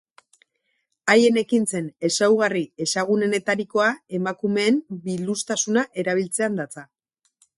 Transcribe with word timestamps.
Haien 1.13 1.35
ekintzen 1.41 1.89
ezaugarri 2.09 2.63
ezagunenetarikoa 2.87 3.91
emakumeen 4.21 4.81
biluztasuna 5.05 5.87
erabiltzean 6.05 6.61
datza. 6.63 6.87